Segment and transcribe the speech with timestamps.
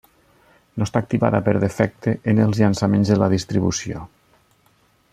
[0.79, 4.07] No està activada per defecte en els llançaments de la distribució.